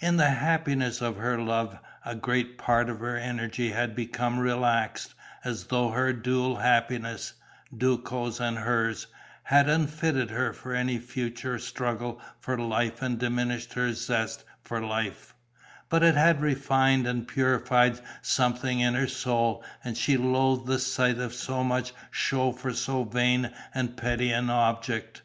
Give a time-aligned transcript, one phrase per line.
[0.00, 5.12] In the happiness of her love, a great part of her energy had become relaxed,
[5.44, 7.34] as though their dual happiness
[7.76, 9.06] Duco's and hers
[9.42, 15.34] had unfitted her for any further struggle for life and diminished her zest for life;
[15.90, 21.18] but it had refined and purified something in her soul and she loathed the sight
[21.18, 25.20] of so much show for so vain and petty an object.